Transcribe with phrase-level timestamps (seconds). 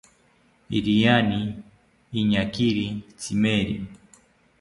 [0.77, 1.41] Iriani
[2.19, 2.87] iñakiri
[3.19, 3.75] tzimeri